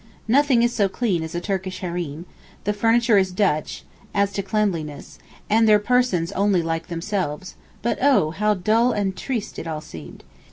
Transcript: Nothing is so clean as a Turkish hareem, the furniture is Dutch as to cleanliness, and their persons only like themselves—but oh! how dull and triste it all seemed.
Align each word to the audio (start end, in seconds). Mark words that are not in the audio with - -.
Nothing 0.27 0.63
is 0.63 0.73
so 0.73 0.89
clean 0.89 1.21
as 1.21 1.35
a 1.35 1.39
Turkish 1.39 1.81
hareem, 1.81 2.25
the 2.63 2.73
furniture 2.73 3.19
is 3.19 3.31
Dutch 3.31 3.83
as 4.15 4.31
to 4.33 4.41
cleanliness, 4.41 5.19
and 5.47 5.69
their 5.69 5.77
persons 5.77 6.31
only 6.31 6.63
like 6.63 6.87
themselves—but 6.87 7.99
oh! 8.01 8.31
how 8.31 8.55
dull 8.55 8.93
and 8.93 9.15
triste 9.15 9.59
it 9.59 9.67
all 9.67 9.79
seemed. 9.81 10.23